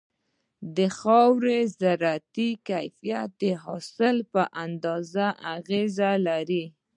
[0.75, 5.95] د خاورې زراعتي کيفيت د حاصل په اندازه اغېز
[6.27, 6.65] لري.